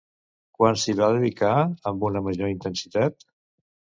Quan 0.59 0.79
s'hi 0.83 0.95
va 0.99 1.09
dedicar 1.17 1.51
amb 1.91 2.07
una 2.09 2.23
major 2.29 2.53
intensitat? 2.53 3.29